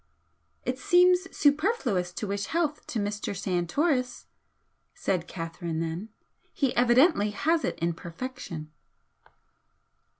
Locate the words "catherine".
5.27-5.79